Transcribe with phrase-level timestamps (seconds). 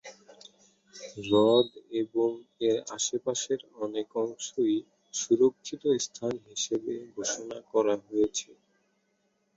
[1.17, 1.69] হ্রদ
[2.01, 2.29] এবং
[2.61, 4.75] এর আশপাশের অনেক অংশই
[5.13, 8.49] সুরক্ষিত স্থান হিসাবে ঘোষণা করা হয়েছে।